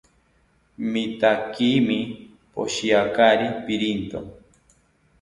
Mitaakimi 0.91 1.99
poshiakari 2.53 3.45
pirinto 3.63 4.19